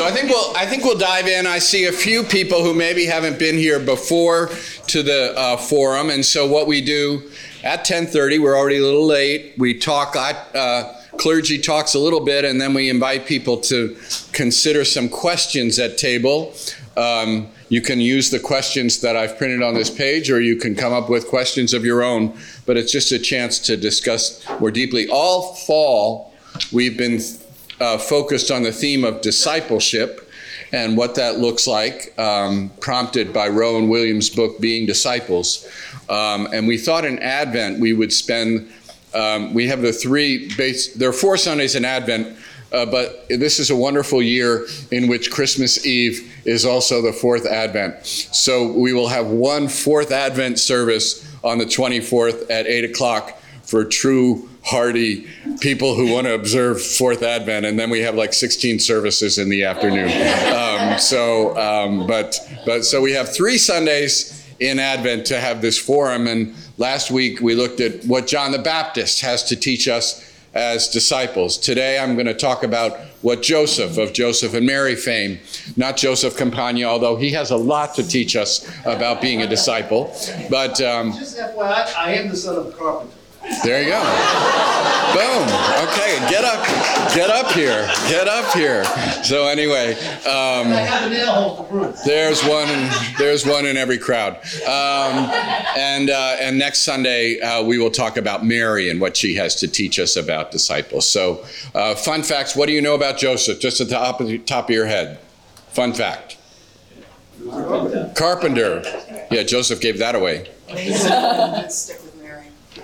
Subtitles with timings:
[0.00, 1.46] So I think we'll I think we'll dive in.
[1.46, 4.48] I see a few people who maybe haven't been here before
[4.86, 7.30] to the uh, forum, and so what we do
[7.62, 9.52] at 10:30, we're already a little late.
[9.58, 10.16] We talk.
[10.16, 13.94] Uh, clergy talks a little bit, and then we invite people to
[14.32, 16.54] consider some questions at table.
[16.96, 20.74] Um, you can use the questions that I've printed on this page, or you can
[20.74, 22.34] come up with questions of your own.
[22.64, 25.10] But it's just a chance to discuss more deeply.
[25.10, 26.32] All fall,
[26.72, 27.20] we've been
[27.80, 30.30] uh, focused on the theme of discipleship
[30.72, 35.66] and what that looks like, um, prompted by Rowan Williams' book, Being Disciples.
[36.08, 38.70] Um, and we thought in Advent we would spend,
[39.14, 42.36] um, we have the three base, there are four Sundays in Advent.
[42.72, 47.44] Uh, but this is a wonderful year in which Christmas Eve is also the fourth
[47.44, 48.06] Advent.
[48.06, 53.84] So we will have one fourth Advent service on the 24th at 8 o'clock for
[53.84, 55.26] true hardy
[55.60, 59.48] people who want to observe fourth advent and then we have like 16 services in
[59.48, 60.10] the afternoon
[60.54, 65.76] um, so um, but but so we have three sundays in advent to have this
[65.76, 70.30] forum and last week we looked at what john the baptist has to teach us
[70.54, 71.56] as disciples.
[71.56, 75.38] Today I'm going to talk about what Joseph of Joseph and Mary fame,
[75.76, 80.12] not Joseph Campagna, although he has a lot to teach us about being a disciple.
[80.50, 83.19] But um, just FYI, I am the son of a carpenter.
[83.64, 84.00] There you go.
[85.12, 85.42] Boom.
[85.88, 86.64] Okay, get up,
[87.14, 88.84] get up here, get up here.
[89.24, 91.98] So anyway, um, I have a nail hole to prove.
[92.04, 92.68] there's one.
[93.18, 94.36] There's one in every crowd.
[94.66, 95.30] Um,
[95.76, 99.56] and uh, and next Sunday uh, we will talk about Mary and what she has
[99.56, 101.08] to teach us about disciples.
[101.08, 101.44] So,
[101.74, 102.54] uh, fun facts.
[102.54, 103.58] What do you know about Joseph?
[103.58, 105.18] Just at the top of, the top of your head.
[105.70, 106.36] Fun fact.
[108.14, 108.82] Carpenter.
[109.30, 110.50] Yeah, Joseph gave that away.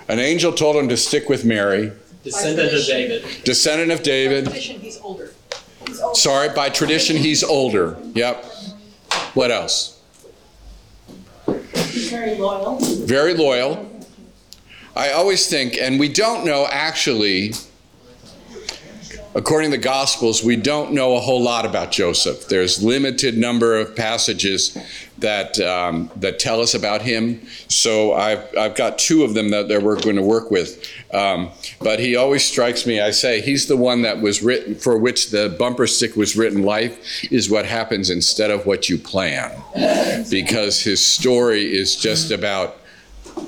[0.07, 0.19] Stick with Mary.
[0.19, 1.91] An angel told him to stick with Mary,
[2.23, 3.43] Descendant of David.
[3.43, 4.45] descendant of David.
[4.45, 5.31] Tradition, he's older.
[5.87, 6.15] He's older.
[6.15, 7.97] Sorry, by tradition, he's older.
[8.13, 8.45] Yep.
[9.33, 10.01] What else?
[11.91, 12.79] He's very loyal.
[13.05, 13.85] Very loyal.
[14.95, 17.53] I always think, and we don't know actually,
[19.37, 22.47] according to the Gospels, we don't know a whole lot about Joseph.
[22.47, 24.75] There's limited number of passages
[25.19, 27.41] that um, that tell us about him.
[27.67, 30.83] So I've I've got two of them that, that we're going to work with.
[31.13, 32.99] Um, but he always strikes me.
[32.99, 36.63] I say he's the one that was written for which the bumper stick was written.
[36.63, 39.51] Life is what happens instead of what you plan,
[40.29, 42.77] because his story is just about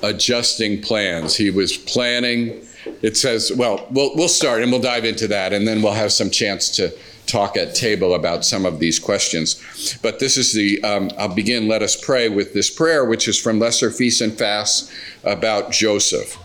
[0.04, 1.36] adjusting plans.
[1.36, 2.62] He was planning.
[3.02, 6.12] It says, well, we'll we'll start and we'll dive into that, and then we'll have
[6.12, 6.94] some chance to
[7.30, 9.98] talk at table about some of these questions.
[10.02, 13.40] But this is the, um, I'll begin, let us pray with this prayer, which is
[13.40, 14.92] from Lesser Feasts and Fasts
[15.24, 16.36] about Joseph.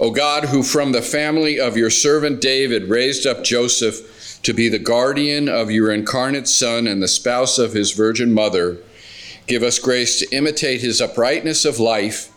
[0.00, 4.68] O God, who from the family of your servant David raised up Joseph to be
[4.68, 8.78] the guardian of your incarnate Son and the spouse of his virgin mother,
[9.48, 12.32] give us grace to imitate his uprightness of life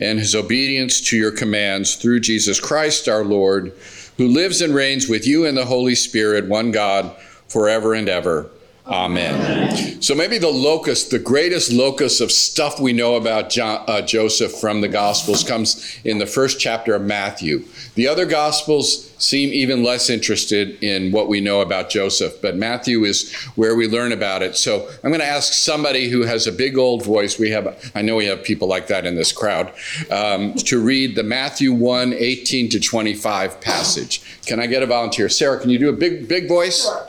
[0.00, 3.72] and his obedience to your commands through Jesus Christ our Lord
[4.16, 7.14] who lives and reigns with you in the Holy Spirit, one God,
[7.48, 8.50] forever and ever.
[8.88, 10.00] Amen.
[10.00, 14.80] So maybe the locus, the greatest locus of stuff we know about uh, Joseph from
[14.80, 17.64] the Gospels comes in the first chapter of Matthew.
[17.96, 23.02] The other Gospels seem even less interested in what we know about Joseph, but Matthew
[23.02, 24.54] is where we learn about it.
[24.54, 27.40] So I'm going to ask somebody who has a big old voice.
[27.40, 29.72] We have, I know we have people like that in this crowd,
[30.12, 34.22] um, to read the Matthew 1 18 to 25 passage.
[34.46, 35.28] Can I get a volunteer?
[35.28, 36.84] Sarah, can you do a big, big voice?
[36.84, 37.08] Sure.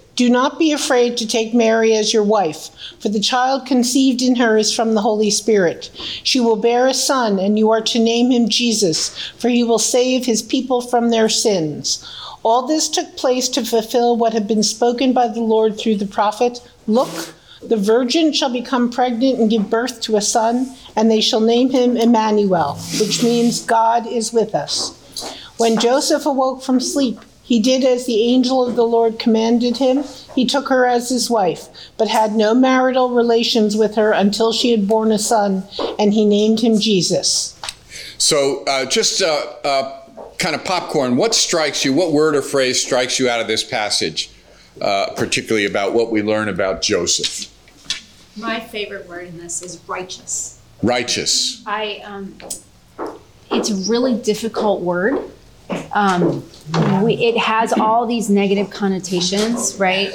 [0.21, 2.69] do not be afraid to take Mary as your wife,
[2.99, 5.89] for the child conceived in her is from the Holy Spirit.
[6.21, 9.79] She will bear a son, and you are to name him Jesus, for he will
[9.79, 12.07] save his people from their sins.
[12.43, 16.05] All this took place to fulfill what had been spoken by the Lord through the
[16.05, 17.33] prophet Look,
[17.63, 21.71] the virgin shall become pregnant and give birth to a son, and they shall name
[21.71, 24.93] him Emmanuel, which means God is with us.
[25.57, 27.19] When Joseph awoke from sleep,
[27.51, 30.03] he did as the angel of the Lord commanded him.
[30.35, 31.67] He took her as his wife,
[31.97, 35.63] but had no marital relations with her until she had borne a son,
[35.99, 37.59] and he named him Jesus.
[38.17, 40.01] So, uh, just uh, uh,
[40.37, 41.93] kind of popcorn, what strikes you?
[41.93, 44.31] What word or phrase strikes you out of this passage?
[44.79, 47.51] uh, particularly about what we learn about Joseph.
[48.37, 50.59] My favorite word in this is righteous.
[50.81, 51.63] Righteous.
[51.65, 52.37] I, um,
[53.51, 55.19] it's a really difficult word.
[55.93, 56.43] Um,
[57.03, 60.11] we, it has all these negative connotations, right?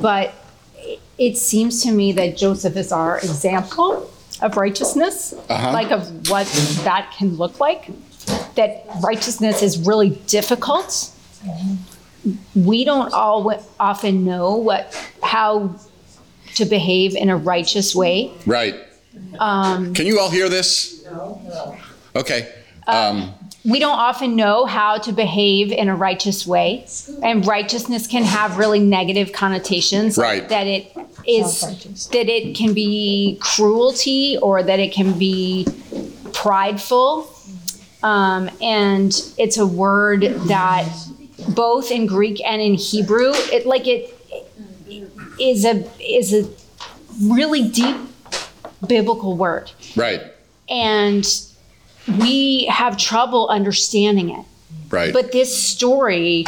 [0.00, 0.32] But
[0.76, 4.10] it, it seems to me that Joseph is our example
[4.40, 5.72] of righteousness, Uh-huh.
[5.72, 6.46] like of what
[6.84, 7.90] that can look like.
[8.56, 11.10] That righteousness is really difficult.
[12.54, 15.74] We don't all often know what how
[16.56, 18.32] to behave in a righteous way.
[18.46, 18.74] Right.
[19.38, 21.04] Um, Can you all hear this?
[22.14, 22.52] Okay.
[22.86, 23.32] Um,
[23.64, 26.86] we don't often know how to behave in a righteous way
[27.22, 30.48] and righteousness can have really negative connotations Right.
[30.48, 30.96] that it
[31.26, 31.60] is
[32.08, 35.66] that it can be cruelty or that it can be
[36.32, 37.30] prideful
[38.02, 40.88] um, and it's a word that
[41.50, 44.16] both in greek and in hebrew it like it
[45.38, 46.48] is a is a
[47.22, 47.96] really deep
[48.86, 50.22] biblical word right.
[50.68, 51.26] and
[52.18, 54.44] we have trouble understanding it.
[54.90, 55.12] Right.
[55.12, 56.44] But this story,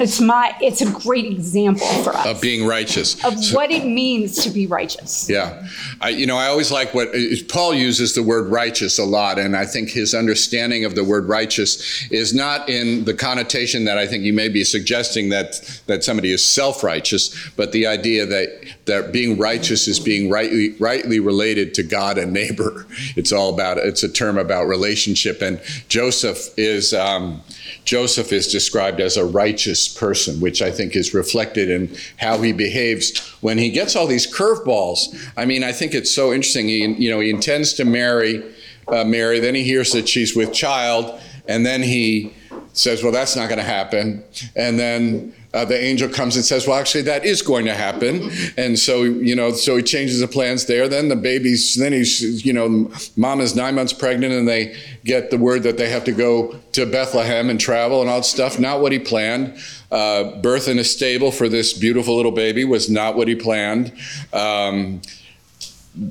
[0.00, 3.22] it's my, it's a great example for us of being righteous.
[3.24, 5.28] of what it means to be righteous.
[5.28, 5.66] Yeah,
[6.00, 7.18] I, you know, I always like what uh,
[7.48, 11.28] Paul uses the word righteous a lot, and I think his understanding of the word
[11.28, 16.04] righteous is not in the connotation that I think you may be suggesting that that
[16.04, 18.48] somebody is self-righteous, but the idea that
[18.86, 22.86] that being righteous is being rightly rightly related to God and neighbor.
[23.16, 26.94] It's all about it's a term about relationship, and Joseph is.
[26.94, 27.42] Um,
[27.84, 32.52] Joseph is described as a righteous person, which I think is reflected in how he
[32.52, 35.14] behaves when he gets all these curveballs.
[35.36, 36.68] I mean, I think it's so interesting.
[36.68, 38.42] He, you know, he intends to marry
[38.88, 42.34] uh, Mary, then he hears that she's with child, and then he
[42.72, 44.24] says, "Well, that's not going to happen."
[44.56, 48.30] And then uh, the angel comes and says, "Well, actually, that is going to happen."
[48.56, 50.88] And so, you know, so he changes the plans there.
[50.88, 55.30] Then the baby's, then he's, you know, mom is nine months pregnant, and they get
[55.30, 58.58] the word that they have to go to Bethlehem and travel and all that stuff.
[58.58, 59.58] Not what he planned.
[59.90, 63.92] Uh, birth in a stable for this beautiful little baby was not what he planned.
[64.32, 65.00] Um,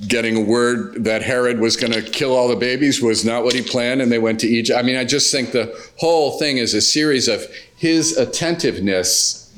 [0.07, 3.53] getting a word that Herod was going to kill all the babies was not what
[3.53, 4.77] he planned, and they went to Egypt.
[4.77, 7.45] I mean, I just think the whole thing is a series of
[7.79, 9.51] his attentiveness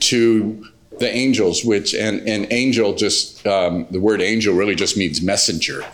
[0.00, 0.66] to
[0.98, 5.84] the angels, which and and angel just um, the word angel really just means messenger.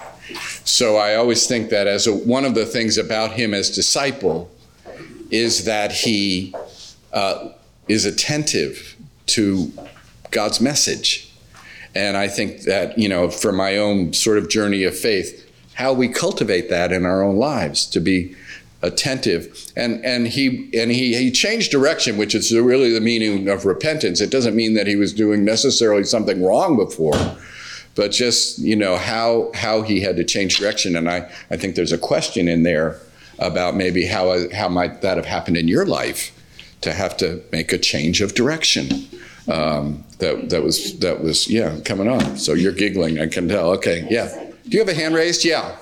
[0.65, 4.51] So I always think that as a, one of the things about him as disciple
[5.31, 6.55] is that he
[7.13, 7.49] uh,
[7.89, 8.97] is attentive
[9.27, 9.73] to
[10.31, 11.33] God's message.
[11.95, 15.93] And I think that, you know, for my own sort of journey of faith, how
[15.93, 18.35] we cultivate that in our own lives to be
[18.83, 19.73] attentive.
[19.77, 24.21] And and he and he he changed direction, which is really the meaning of repentance.
[24.21, 27.15] It doesn't mean that he was doing necessarily something wrong before,
[27.95, 30.97] but just, you know, how how he had to change direction.
[30.97, 32.99] And I, I think there's a question in there
[33.39, 36.33] about maybe how how might that have happened in your life
[36.81, 39.09] to have to make a change of direction
[39.49, 42.37] um, that that was that was yeah coming on.
[42.37, 43.71] So you're giggling, I can tell.
[43.73, 44.51] Okay, yeah.
[44.65, 45.45] Do you have a hand raised?
[45.45, 45.77] Yeah.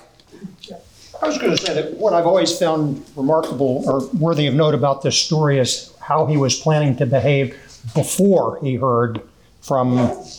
[1.22, 4.74] I was going to say that what I've always found remarkable or worthy of note
[4.74, 7.56] about this story is how he was planning to behave
[7.94, 9.20] before he heard
[9.60, 9.96] from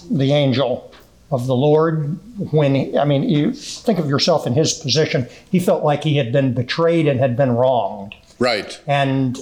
[0.09, 0.91] the angel
[1.31, 2.17] of the Lord.
[2.51, 6.17] When, he- I mean, you think of yourself in his position, he felt like he
[6.17, 8.15] had been betrayed and had been wronged.
[8.39, 8.79] Right.
[8.87, 9.37] And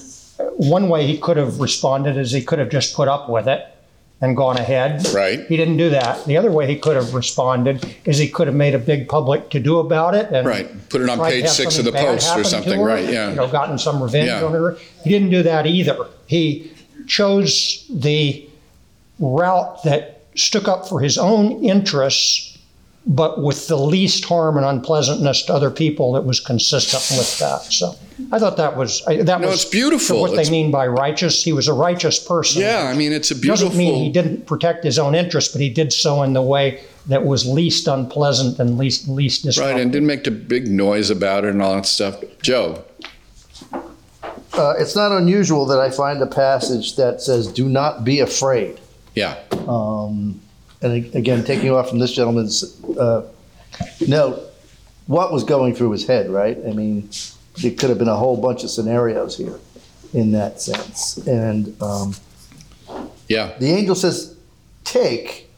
[0.57, 3.65] one way he could have responded is he could have just put up with it
[4.21, 5.07] and gone ahead.
[5.13, 5.45] Right.
[5.47, 6.25] He didn't do that.
[6.25, 9.49] The other way he could have responded is he could have made a big public
[9.51, 10.89] to do about it and Right.
[10.89, 12.49] Put it on tried to page have six of something the bad Post or to
[12.49, 13.29] something, her, right, yeah.
[13.29, 14.43] You know, gotten some revenge Yeah.
[14.43, 14.77] on her.
[15.03, 15.97] He didn't do that either.
[16.27, 16.71] He
[17.07, 18.45] chose the
[19.19, 22.57] route that stuck up for his own interests,
[23.05, 27.63] but with the least harm and unpleasantness to other people that was consistent with that.
[27.71, 27.95] So
[28.31, 30.21] I thought that was I- that No, was it's beautiful.
[30.21, 32.61] What It's- they mean by righteous, he was a righteous person.
[32.61, 33.67] Yeah, I mean it's a beautiful.
[33.69, 36.79] Doesn't mean he didn't protect his own interests, but he did so in the way
[37.07, 39.75] that was least unpleasant and least least disruptive.
[39.75, 42.15] Right, and didn't make the big noise about it and all that stuff.
[42.41, 42.83] Joe.
[44.53, 48.79] Uh, it's not unusual that I find a passage that says, "Do not be afraid."
[49.15, 49.35] Yeah.
[49.67, 50.41] Um,
[50.81, 52.63] and a- again, taking off from this gentleman's
[52.97, 53.23] uh,
[54.07, 54.39] note,
[55.07, 56.57] what was going through his head, right?
[56.67, 57.09] I mean,
[57.61, 59.59] there could have been a whole bunch of scenarios here
[60.13, 61.17] in that sense.
[61.27, 62.15] And um,
[63.27, 63.53] Yeah.
[63.59, 64.35] the angel says,
[64.83, 65.49] "Take,"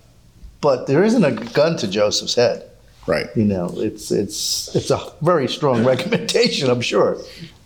[0.62, 2.64] but there isn't a gun to Joseph's head.
[3.08, 3.28] Right.
[3.36, 7.18] You know, it's it's it's a very strong recommendation, I'm sure.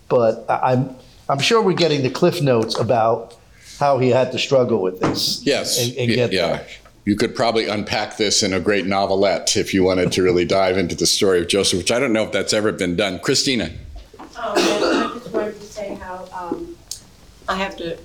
[0.09, 0.95] But I- I'm
[1.29, 3.35] I'm sure we're getting the cliff notes about
[3.79, 5.41] how he had to struggle with this.
[5.43, 5.77] Yes.
[5.83, 6.47] And, and get yeah.
[6.47, 6.67] there.
[7.05, 10.75] You could probably unpack this in a great novelette if you wanted to really dive
[10.75, 13.19] into the story of Joseph, which I don't know if that's ever been done.
[13.19, 13.71] Christina.
[14.19, 16.75] Um, I just wanted to say how, um,
[17.47, 17.97] I have to,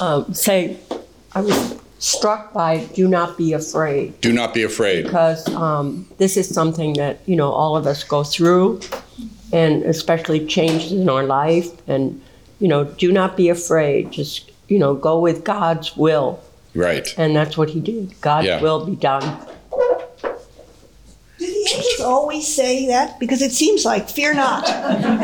[0.00, 0.76] um, say,
[1.32, 4.20] I was struck by do not be afraid.
[4.20, 5.04] Do not be afraid.
[5.04, 8.80] Because, um, this is something that, you know, all of us go through
[9.50, 11.70] and especially changes in our life.
[11.88, 12.20] And,
[12.60, 14.10] you know, do not be afraid.
[14.12, 16.38] Just, you know, go with God's will.
[16.74, 17.14] Right.
[17.16, 18.20] And that's what he did.
[18.20, 18.60] God's Yeah.
[18.60, 19.22] will be done.
[21.38, 23.18] Do the angels always say that?
[23.18, 24.66] Because it seems like fear not,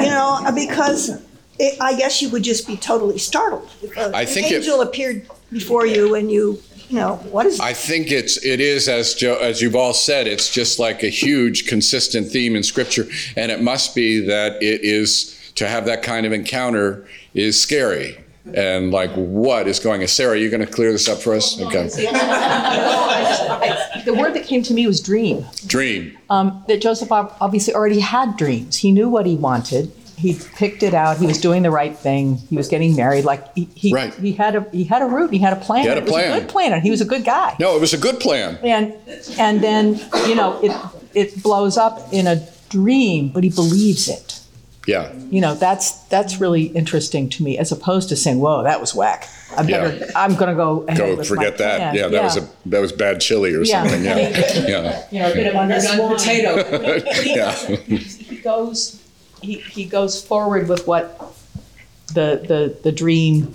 [0.03, 1.11] you know, because
[1.59, 3.69] it, I guess you would just be totally startled.
[3.83, 7.47] If a- I think an it- angel appeared before you and you, you know, what
[7.47, 11.03] is I think it's it is as Joe, as you've all said, it's just like
[11.03, 15.85] a huge consistent theme in Scripture, and it must be that it is to have
[15.87, 18.19] that kind of encounter is scary.
[18.55, 20.09] And like, what is going on?
[20.09, 21.61] Sarah, you going to clear this up for us?
[21.61, 21.89] Okay.
[24.05, 25.45] The word that came to me was dream.
[25.67, 26.17] Dream.
[26.31, 28.77] Um, that Joseph ob- obviously already had dreams.
[28.79, 29.93] He knew what he wanted.
[30.17, 31.19] He picked it out.
[31.19, 32.37] He was doing the right thing.
[32.49, 33.25] He was getting married.
[33.27, 34.13] Like he, he, Right.
[34.15, 35.31] he had a he had a route.
[35.33, 35.83] He had a plan.
[35.83, 36.39] He had a It was plan.
[36.41, 37.57] good plan, and he was a good guy.
[37.61, 38.59] No, it was a good plan.
[38.63, 38.95] And
[39.39, 40.73] and then you know it
[41.15, 44.40] it blows up in a dream, but he believes it.
[44.87, 45.13] Yeah.
[45.31, 48.95] You know that's that's really interesting to me, as opposed to saying, "Whoa, that was
[48.95, 49.95] whack." I better.
[49.95, 50.11] Yeah.
[50.17, 51.77] I'm going to go ahead Go with forget my that.
[51.79, 53.83] plan." Yeah, that was a that was bad chili or Yeah.
[53.83, 54.05] something.
[54.05, 54.17] Yeah.
[54.69, 55.07] Yeah.
[55.11, 57.03] you know, a bit of underdone potato.
[57.25, 57.53] Yeah.
[57.55, 59.01] he goes
[59.43, 61.21] he, he goes forward with what
[62.15, 63.53] the the the dream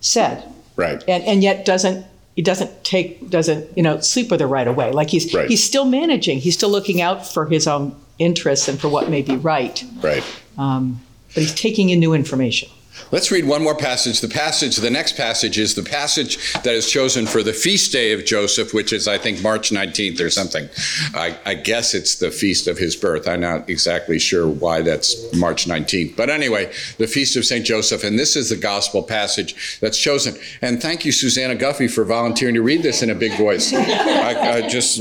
[0.00, 0.44] said
[0.76, 1.02] Right.
[1.08, 2.06] and and yet doesn't
[2.36, 5.48] he doesn't take doesn't you know sleep with her right away like he's Right.
[5.48, 9.22] he's still managing he's still looking out for his own interests and for what may
[9.22, 10.22] be right Right.
[10.58, 11.00] um,
[11.34, 12.68] but he's taking in new information
[13.12, 14.20] Let's read one more passage.
[14.20, 18.12] The passage, the next passage is the passage that is chosen for the feast day
[18.12, 20.68] of Joseph, which is, I think, March 19th or something.
[21.14, 23.26] I, I guess it's the feast of his birth.
[23.26, 26.16] I'm not exactly sure why that's March 19th.
[26.16, 27.64] But anyway, the feast of St.
[27.64, 28.04] Joseph.
[28.04, 30.36] And this is the gospel passage that's chosen.
[30.62, 33.72] And thank you, Susanna Guffey, for volunteering to read this in a big voice.
[33.74, 35.00] I, I just,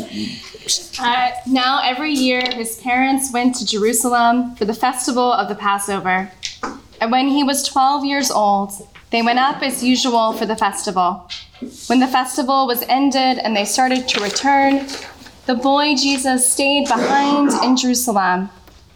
[0.99, 6.31] Uh, now, every year, his parents went to Jerusalem for the festival of the Passover.
[7.01, 8.71] And when he was 12 years old,
[9.11, 11.29] they went up as usual for the festival.
[11.87, 14.85] When the festival was ended and they started to return,
[15.45, 18.49] the boy Jesus stayed behind in Jerusalem.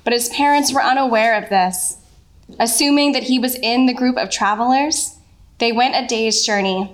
[0.03, 1.97] But his parents were unaware of this.
[2.59, 5.17] Assuming that he was in the group of travelers,
[5.59, 6.93] they went a day's journey.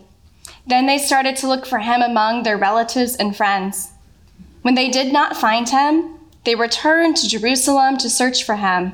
[0.67, 3.89] Then they started to look for him among their relatives and friends.
[4.61, 8.93] When they did not find him, they returned to Jerusalem to search for him.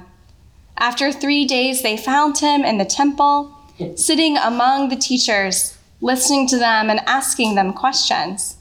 [0.78, 3.58] After three days, they found him in the temple,
[3.96, 8.58] sitting among the teachers, listening to them and asking them questions.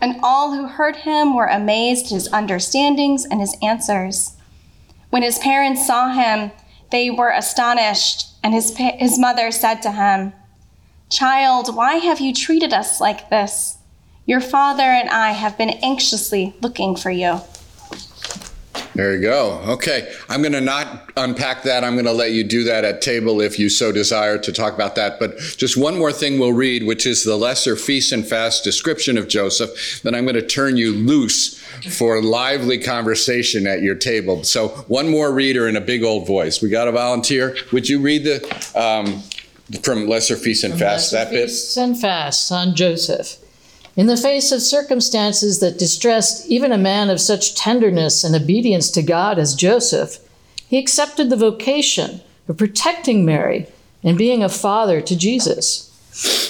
[0.00, 4.32] And all who heard him were amazed at his understandings and his answers.
[5.10, 6.50] When his parents saw him,
[6.90, 10.32] they were astonished, and his, his mother said to him,
[11.10, 13.78] Child, why have you treated us like this?
[14.26, 17.40] Your father and I have been anxiously looking for you.
[18.94, 19.60] There you go.
[19.66, 20.14] Okay.
[20.28, 21.82] I'm going to not unpack that.
[21.82, 24.72] I'm going to let you do that at table if you so desire to talk
[24.72, 25.18] about that.
[25.18, 29.18] But just one more thing we'll read, which is the lesser feast and fast description
[29.18, 30.02] of Joseph.
[30.02, 31.58] Then I'm going to turn you loose
[31.90, 34.44] for lively conversation at your table.
[34.44, 36.62] So one more reader in a big old voice.
[36.62, 37.56] We got a volunteer.
[37.72, 38.40] Would you read the
[38.76, 39.22] um,
[39.82, 41.46] from lesser feast and fast that bit?
[41.46, 43.38] Feasts and Fast on Joseph.
[43.96, 48.90] In the face of circumstances that distressed even a man of such tenderness and obedience
[48.90, 50.18] to God as Joseph,
[50.66, 53.68] he accepted the vocation of protecting Mary
[54.02, 55.90] and being a father to Jesus.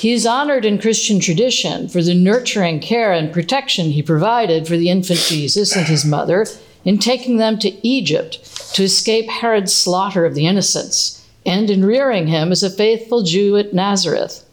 [0.00, 4.76] He is honored in Christian tradition for the nurturing care and protection he provided for
[4.76, 6.46] the infant Jesus and his mother
[6.84, 12.26] in taking them to Egypt to escape Herod's slaughter of the innocents, and in rearing
[12.26, 14.44] him as a faithful Jew at Nazareth.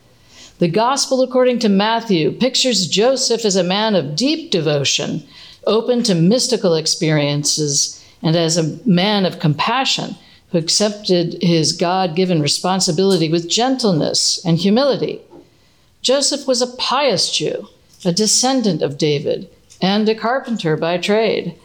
[0.62, 5.24] The Gospel according to Matthew pictures Joseph as a man of deep devotion,
[5.66, 10.18] open to mystical experiences, and as a man of compassion
[10.52, 15.22] who accepted his God given responsibility with gentleness and humility.
[16.04, 17.68] Joseph was a pious Jew,
[18.06, 19.50] a descendant of David,
[19.82, 21.56] and a carpenter by trade.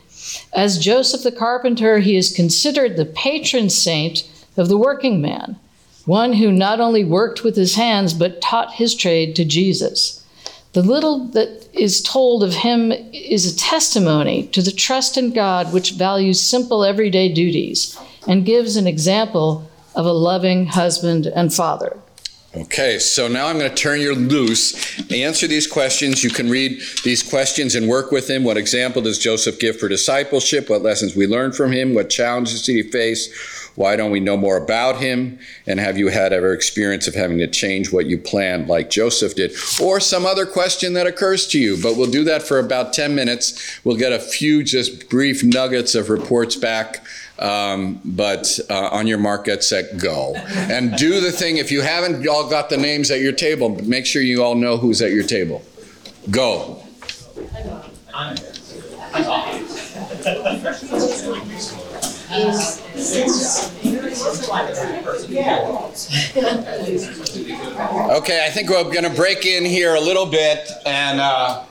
[0.54, 4.26] As Joseph the carpenter, he is considered the patron saint
[4.56, 5.58] of the working man
[6.06, 10.24] one who not only worked with his hands but taught his trade to Jesus.
[10.72, 15.72] The little that is told of him is a testimony to the trust in God
[15.72, 21.96] which values simple everyday duties and gives an example of a loving husband and father.
[22.56, 24.98] Okay, so now I'm going to turn you loose.
[25.12, 26.24] Answer these questions.
[26.24, 28.44] You can read these questions and work with him.
[28.44, 30.70] What example does Joseph give for discipleship?
[30.70, 31.92] What lessons we learn from him?
[31.92, 33.65] What challenges did he face?
[33.76, 35.38] Why don't we know more about him?
[35.66, 39.34] And have you had ever experience of having to change what you planned like Joseph
[39.36, 39.52] did?
[39.80, 41.80] Or some other question that occurs to you.
[41.80, 43.80] But we'll do that for about 10 minutes.
[43.84, 47.06] We'll get a few just brief nuggets of reports back.
[47.38, 50.34] Um, but uh, on your mark, get set, go.
[50.34, 51.58] And do the thing.
[51.58, 54.78] If you haven't all got the names at your table, make sure you all know
[54.78, 55.62] who's at your table.
[56.30, 56.82] Go.
[68.10, 71.64] Okay, I think we're going to break in here a little bit and uh,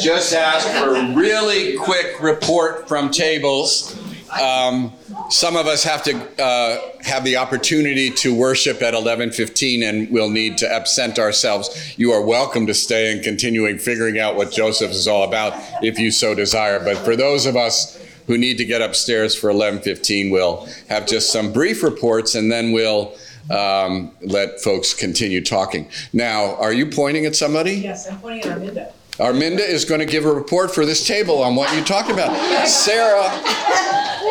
[0.00, 3.98] just ask for a really quick report from tables.
[4.40, 4.92] Um,
[5.30, 10.30] some of us have to uh, have the opportunity to worship at 11:15, and we'll
[10.30, 11.94] need to absent ourselves.
[11.98, 15.98] You are welcome to stay and continuing figuring out what Joseph is all about, if
[15.98, 16.82] you so desire.
[16.82, 21.32] But for those of us who need to get upstairs for 11:15, we'll have just
[21.32, 23.14] some brief reports, and then we'll
[23.50, 25.88] um, let folks continue talking.
[26.12, 27.72] Now, are you pointing at somebody?
[27.74, 28.92] Yes, I'm pointing at Arminda.
[29.18, 32.36] Arminda is going to give a report for this table on what you talked about.
[32.68, 33.30] Sarah,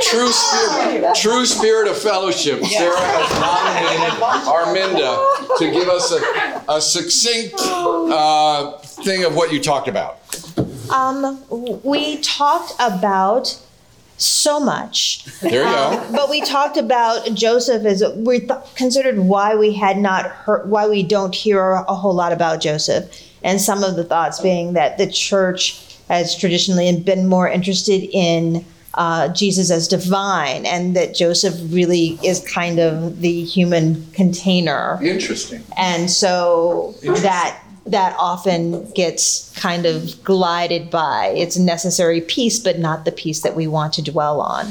[0.03, 2.63] true spirit, true spirit of fellowship.
[2.63, 9.59] Sarah has nominated Arminda to give us a, a succinct uh, thing of what you
[9.59, 10.19] talked about.
[10.91, 11.43] Um,
[11.83, 13.59] we talked about
[14.17, 15.25] so much.
[15.41, 16.03] There you go.
[16.05, 20.69] Um, but we talked about Joseph as we th- considered why we had not heard,
[20.69, 23.11] why we don't hear a whole lot about Joseph,
[23.43, 28.63] and some of the thoughts being that the church has traditionally been more interested in
[28.93, 34.97] uh, Jesus as divine, and that Joseph really is kind of the human container.
[35.03, 35.63] Interesting.
[35.75, 41.27] And so that that often gets kind of glided by.
[41.35, 44.67] It's a necessary piece, but not the piece that we want to dwell on.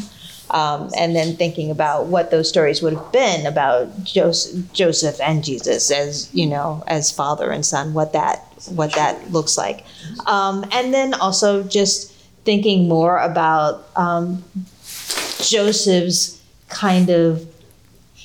[0.50, 5.90] Um, and then thinking about what those stories would have been about Joseph, and Jesus
[5.90, 9.84] as you know as father and son, what that what that looks like,
[10.26, 12.12] um, and then also just
[12.44, 14.44] thinking more about um,
[15.40, 17.48] Joseph's kind of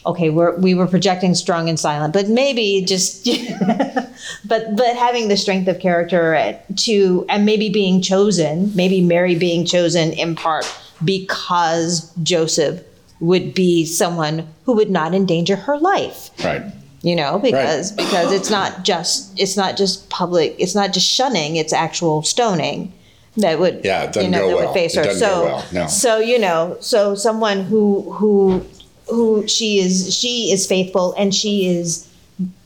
[0.05, 3.25] okay, we're, we were projecting strong and silent, but maybe just,
[4.45, 9.65] but but having the strength of character to, and maybe being chosen, maybe Mary being
[9.65, 10.65] chosen in part
[11.03, 12.81] because Joseph
[13.19, 16.29] would be someone who would not endanger her life.
[16.43, 16.63] Right.
[17.01, 21.55] You know, because because it's not just it's not just public, it's not just shunning,
[21.55, 22.91] it's actual stoning
[23.37, 24.65] that would Yeah, it doesn't you know, go that well.
[24.67, 25.03] would face her.
[25.03, 25.87] doesn't so go well, no.
[25.87, 28.65] so you know, so someone who who
[29.07, 32.05] who she is she is faithful and she is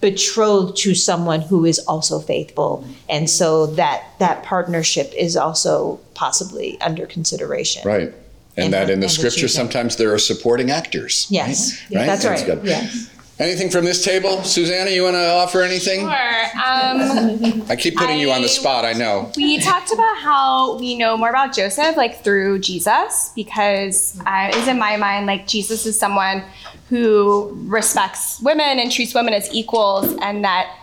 [0.02, 2.86] betrothed to someone who is also faithful.
[3.10, 7.82] And so that that partnership is also possibly under consideration.
[7.88, 8.14] Right.
[8.56, 11.26] And, And that in the the scripture, sometimes there are supporting actors.
[11.30, 11.82] yes.
[11.92, 12.06] Right?
[12.06, 12.64] that's That's right.
[12.64, 14.44] yes Anything from this table?
[14.44, 16.02] Susanna, you want to offer anything?
[16.02, 16.10] Sure.
[16.54, 19.32] Um, I keep putting you on the spot, I know.
[19.36, 24.68] we talked about how we know more about Joseph, like through Jesus, because uh, it's
[24.68, 26.44] in my mind like Jesus is someone
[26.90, 30.78] who respects women and treats women as equals, and that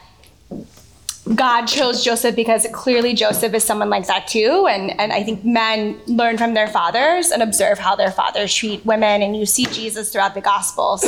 [1.34, 4.66] God chose Joseph because clearly Joseph is someone like that too.
[4.68, 8.84] And, and I think men learn from their fathers and observe how their fathers treat
[8.84, 9.22] women.
[9.22, 11.04] And you see Jesus throughout the Gospels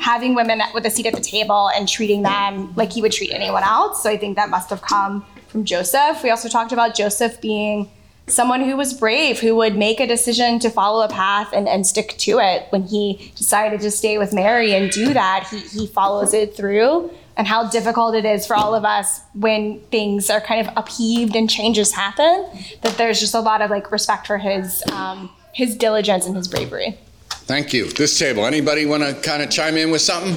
[0.00, 3.30] having women with a seat at the table and treating them like he would treat
[3.32, 4.02] anyone else.
[4.02, 6.22] So I think that must have come from Joseph.
[6.22, 7.90] We also talked about Joseph being
[8.26, 11.86] someone who was brave, who would make a decision to follow a path and, and
[11.86, 12.66] stick to it.
[12.70, 17.10] When he decided to stay with Mary and do that, he, he follows it through.
[17.36, 21.34] And how difficult it is for all of us when things are kind of upheaved
[21.34, 22.46] and changes happen.
[22.82, 26.46] That there's just a lot of like respect for his um, his diligence and his
[26.46, 26.98] bravery.
[27.46, 27.90] Thank you.
[27.90, 30.34] This table, anybody want to kind of chime in with something?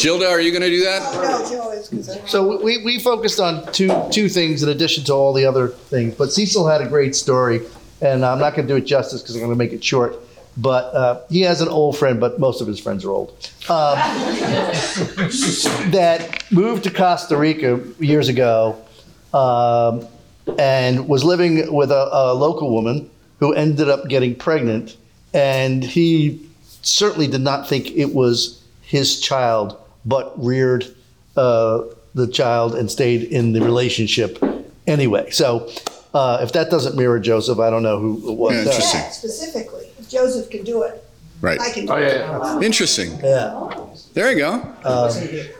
[0.00, 1.14] Gilda, are you going to do that?
[1.14, 2.28] No, Joe is concerned.
[2.28, 6.16] So we, we focused on two, two things in addition to all the other things,
[6.16, 7.60] but Cecil had a great story,
[8.00, 10.16] and I'm not going to do it justice because I'm going to make it short.
[10.58, 13.28] But uh, he has an old friend, but most of his friends are old,
[13.68, 13.98] um,
[15.92, 18.76] that moved to Costa Rica years ago
[19.34, 20.06] um,
[20.58, 24.96] and was living with a, a local woman who ended up getting pregnant.
[25.34, 26.40] And he
[26.82, 30.86] certainly did not think it was his child, but reared
[31.36, 31.82] uh,
[32.14, 34.42] the child and stayed in the relationship
[34.86, 35.28] anyway.
[35.30, 35.70] So
[36.14, 38.74] uh, if that doesn't mirror Joseph, I don't know who what Yeah, does.
[38.76, 39.00] interesting.
[39.12, 39.85] Specifically, if
[40.16, 41.02] Joseph can do it,
[41.42, 41.60] Right.
[41.60, 42.62] I can do it.
[42.64, 43.18] Interesting.
[43.22, 43.70] Yeah.
[44.14, 44.62] There you go.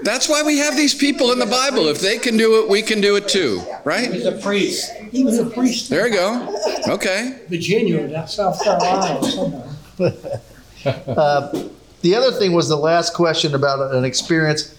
[0.03, 1.89] That's why we have these people in the Bible.
[1.89, 4.11] If they can do it, we can do it too, right?
[4.11, 4.91] He's a priest.
[5.13, 5.91] He was a priest.
[5.91, 6.59] There you go.
[6.89, 7.41] Okay.
[7.49, 9.73] Virginia, that's South Carolina, somewhere.
[12.03, 14.71] The other thing was the last question about an experience.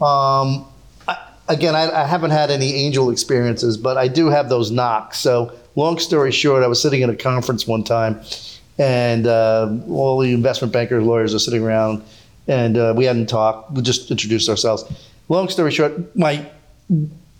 [0.00, 0.64] Um,
[1.08, 1.16] I,
[1.48, 5.18] again, I, I haven't had any angel experiences, but I do have those knocks.
[5.18, 8.20] So, long story short, I was sitting in a conference one time,
[8.78, 12.02] and uh, all the investment bankers, lawyers are sitting around,
[12.46, 13.72] and uh, we hadn't talked.
[13.72, 14.84] We just introduced ourselves.
[15.28, 16.48] Long story short, my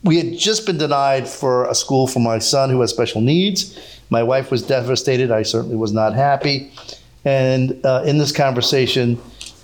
[0.04, 3.78] we had just been denied for a school for my son who has special needs.
[4.10, 5.30] My wife was devastated.
[5.30, 6.70] I certainly was not happy.
[7.24, 9.20] And uh, in this conversation,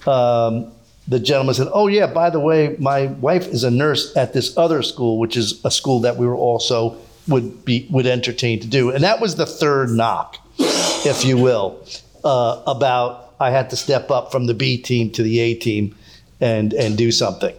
[0.06, 0.72] um,
[1.06, 4.56] the gentleman said, "Oh yeah, by the way, my wife is a nurse at this
[4.56, 6.96] other school, which is a school that we were also
[7.28, 11.84] would be would entertain to do." And that was the third knock, if you will,
[12.24, 15.94] uh, about I had to step up from the B team to the A team,
[16.40, 17.54] and and do something,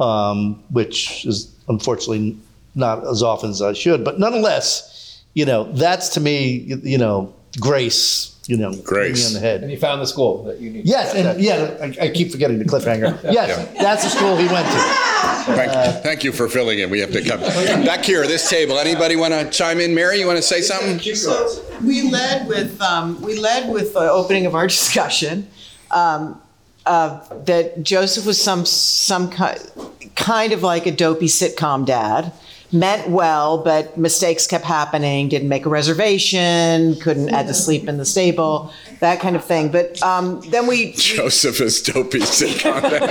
[0.00, 2.36] um, which is unfortunately
[2.74, 6.98] not as often as I should, but nonetheless, you know, that's to me, you, you
[6.98, 8.32] know, grace.
[8.48, 9.18] You know, Grace.
[9.18, 9.62] me on the head.
[9.62, 10.86] And you found the school that you need.
[10.86, 13.20] Yes, and yeah, I, I keep forgetting the cliffhanger.
[13.32, 15.05] Yes, that's the school he went to.
[15.46, 16.90] Thank, thank you for filling in.
[16.90, 17.40] We have to come
[17.84, 18.78] back here, this table.
[18.78, 19.94] Anybody want to chime in?
[19.94, 20.98] Mary, you want to say something?
[21.14, 25.48] So we led with, um, we led with the opening of our discussion,
[25.92, 26.40] um,
[26.84, 32.32] uh, that Joseph was some, some ki- kind of like a dopey sitcom dad.
[32.72, 37.96] Meant well, but mistakes kept happening, didn't make a reservation, couldn't, had to sleep in
[37.96, 39.70] the stable, that kind of thing.
[39.70, 40.92] But, um, then we.
[40.94, 43.02] Joseph is dopey sitcom dad.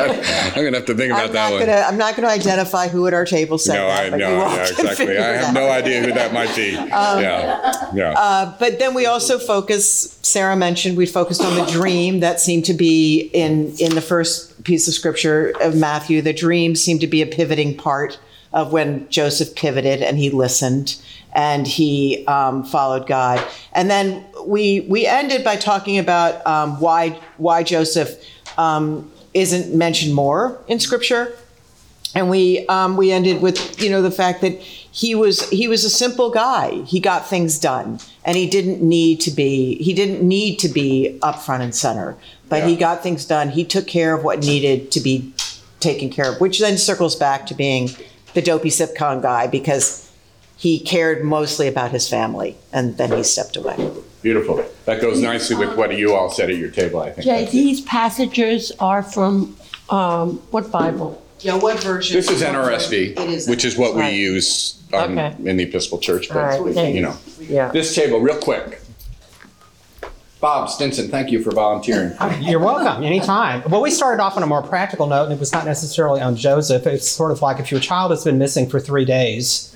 [0.50, 1.66] I'm going to have to think about I'm that not one.
[1.68, 4.26] gonna, I'm not gonna identify who at our table said No, that, I but you
[4.26, 4.36] know.
[4.42, 5.06] all Yeah, can exactly.
[5.06, 5.54] figure I it have out.
[5.54, 6.72] no idea who that might be.
[6.96, 8.14] Yeah, yeah.
[8.18, 10.18] Uh, but then we also focus.
[10.22, 14.64] Sarah mentioned we focused on the dream that seemed to be in in the first
[14.64, 16.22] piece of scripture of Matthew.
[16.22, 18.20] The dream seemed to be a pivoting part
[18.56, 20.96] of when Joseph pivoted and he listened
[21.34, 23.46] and he um, followed God.
[23.74, 28.18] And then we we ended by talking about um, why why Joseph
[28.58, 31.38] um, isn't mentioned more in scripture
[32.16, 35.84] and we um, we ended with you know the fact that he was he was
[35.84, 36.82] a simple guy.
[36.84, 41.20] He got things done, and he didn't need to be he didn't need to be
[41.22, 42.16] up front and center.
[42.48, 43.50] But he got things done.
[43.50, 45.34] He took care of what needed to be
[45.80, 47.90] taken care of, which then circles back to being
[48.36, 50.12] the dopey sitcom guy because
[50.58, 53.76] he cared mostly about his family, and then he stepped away.
[54.22, 54.64] Beautiful.
[54.86, 57.26] That goes nicely with what you all said at your table, I think.
[57.26, 59.56] Jay, these passages are from
[59.90, 61.22] um, what Bible?
[61.42, 62.16] Yeah, what version?
[62.16, 64.14] This is NRSV, which is what we Right.
[64.14, 65.36] use um, Okay.
[65.50, 66.96] in the Episcopal Church, All right, but, thanks.
[66.96, 67.16] you know.
[67.40, 67.72] Yeah.
[67.72, 68.82] This table, real quick.
[70.42, 72.14] Bob Stinson, thank you for volunteering.
[72.42, 73.64] You're welcome, anytime.
[73.70, 76.36] Well, we started off on a more practical note, and it was not necessarily on
[76.36, 76.86] Joseph.
[76.86, 79.76] It's sort of like if your child has been missing for three days,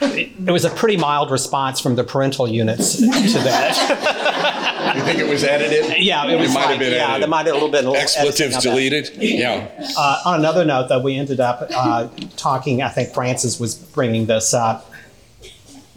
[0.00, 4.50] it was a pretty mild response from the parental units to that.
[4.94, 5.98] You think it was edited?
[6.04, 7.22] Yeah, it was It might have been yeah, edited.
[7.22, 8.70] there might have a little bit of Expletives editing of that.
[8.70, 9.10] deleted?
[9.16, 9.88] Yeah.
[9.98, 12.80] Uh, on another note, though, we ended up uh, talking.
[12.80, 14.88] I think Francis was bringing this up.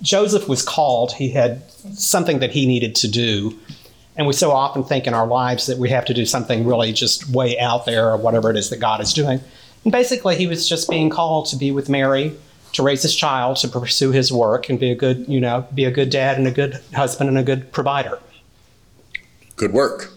[0.01, 1.11] Joseph was called.
[1.11, 3.59] He had something that he needed to do.
[4.17, 6.91] And we so often think in our lives that we have to do something really
[6.91, 9.39] just way out there or whatever it is that God is doing.
[9.83, 12.35] And basically, he was just being called to be with Mary,
[12.73, 15.85] to raise his child, to pursue his work, and be a good, you know, be
[15.85, 18.19] a good dad and a good husband and a good provider.
[19.55, 20.11] Good work.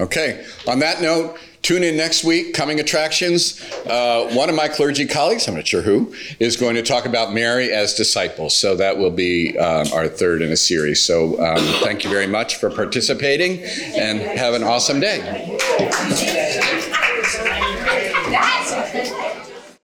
[0.00, 0.44] Okay.
[0.66, 2.54] On that note, tune in next week.
[2.54, 3.60] Coming attractions.
[3.86, 7.32] Uh, one of my clergy colleagues, I'm not sure who, is going to talk about
[7.32, 8.54] Mary as disciples.
[8.56, 11.02] So that will be um, our third in a series.
[11.02, 13.62] So um, thank you very much for participating,
[13.96, 16.43] and have an awesome day.